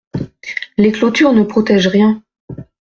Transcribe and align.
Les 0.77 0.91
clôtures 0.91 1.31
ne 1.33 1.43
protègent 1.43 1.85
rien. 1.89 2.23